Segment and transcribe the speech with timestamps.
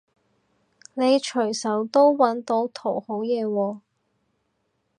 [0.95, 3.79] 你隨手都搵到圖好嘢喎